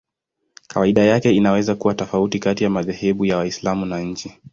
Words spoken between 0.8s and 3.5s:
yake inaweza kuwa tofauti kati ya madhehebu ya